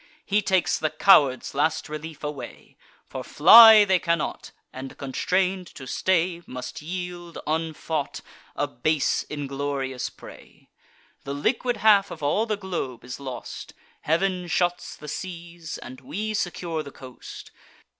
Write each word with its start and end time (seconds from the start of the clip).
He 0.25 0.41
takes 0.41 0.79
the 0.79 0.89
cowards' 0.89 1.53
last 1.53 1.87
relief 1.87 2.23
away; 2.23 2.75
For 3.07 3.23
fly 3.23 3.85
they 3.85 3.99
cannot, 3.99 4.49
and, 4.73 4.97
constrain'd 4.97 5.67
to 5.75 5.85
stay, 5.85 6.41
Must 6.47 6.81
yield 6.81 7.37
unfought, 7.45 8.21
a 8.55 8.65
base 8.65 9.21
inglorious 9.29 10.09
prey. 10.09 10.69
The 11.23 11.35
liquid 11.35 11.77
half 11.85 12.09
of 12.09 12.23
all 12.23 12.47
the 12.47 12.57
globe 12.57 13.03
is 13.03 13.19
lost; 13.19 13.75
Heav'n 14.01 14.47
shuts 14.47 14.95
the 14.95 15.07
seas, 15.07 15.77
and 15.77 16.01
we 16.01 16.33
secure 16.33 16.81
the 16.81 16.89
coast. 16.89 17.51